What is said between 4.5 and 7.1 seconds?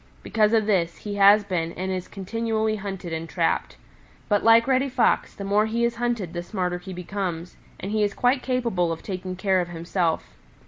Reddy Fox the more he is hunted the smarter he